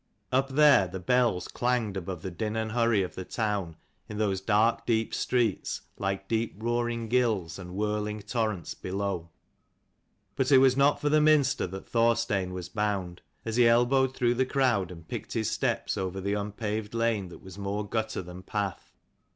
[0.31, 3.75] Up there the bells clanged above the din and hurry of the town
[4.09, 9.29] in those dark deep streets, like deep roaring gills and whirling torrents below.
[10.35, 14.33] But it was not for the Minster that Thorstein was bound, as he elbowed through
[14.33, 18.41] the crowd, and picked his steps over the unpaved lane that was more gutter than
[18.41, 18.95] path.